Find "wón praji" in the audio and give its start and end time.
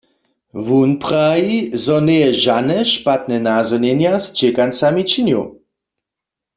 0.65-1.59